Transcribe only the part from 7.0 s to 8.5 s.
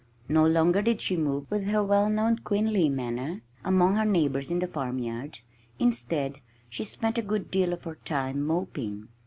a good deal of her time